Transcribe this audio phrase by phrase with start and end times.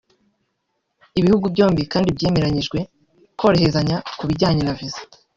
[1.19, 2.77] Ibihugu byombi kandi byanemeranyijwe
[3.39, 5.01] koroherezanya ku bijyanye na visa